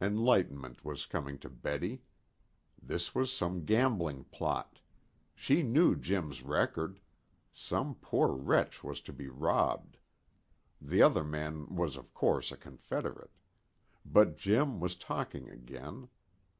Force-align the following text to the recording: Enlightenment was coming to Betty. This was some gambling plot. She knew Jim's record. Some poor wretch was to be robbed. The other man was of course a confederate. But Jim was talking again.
Enlightenment 0.00 0.84
was 0.84 1.06
coming 1.06 1.38
to 1.38 1.48
Betty. 1.48 2.02
This 2.82 3.14
was 3.14 3.32
some 3.32 3.64
gambling 3.64 4.24
plot. 4.24 4.80
She 5.36 5.62
knew 5.62 5.94
Jim's 5.94 6.42
record. 6.42 6.98
Some 7.54 7.94
poor 7.94 8.32
wretch 8.34 8.82
was 8.82 9.00
to 9.02 9.12
be 9.12 9.28
robbed. 9.28 9.96
The 10.80 11.00
other 11.00 11.22
man 11.22 11.76
was 11.76 11.94
of 11.96 12.12
course 12.12 12.50
a 12.50 12.56
confederate. 12.56 13.38
But 14.04 14.36
Jim 14.36 14.80
was 14.80 14.96
talking 14.96 15.48
again. 15.48 16.08